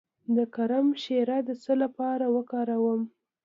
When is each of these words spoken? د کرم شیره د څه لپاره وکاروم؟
د 0.35 0.37
کرم 0.55 0.87
شیره 1.03 1.37
د 1.47 1.49
څه 1.63 1.73
لپاره 1.83 2.25
وکاروم؟ 2.35 3.01